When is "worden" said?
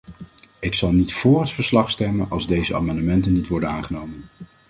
3.47-3.69